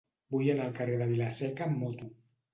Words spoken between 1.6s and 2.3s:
amb moto.